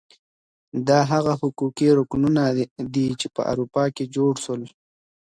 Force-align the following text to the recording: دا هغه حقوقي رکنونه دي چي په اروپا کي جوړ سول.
دا 0.87 0.99
هغه 1.11 1.33
حقوقي 1.41 1.89
رکنونه 1.99 2.43
دي 2.93 3.05
چي 3.19 3.27
په 3.35 3.41
اروپا 3.51 3.83
کي 3.95 4.03
جوړ 4.15 4.33
سول. 4.45 4.61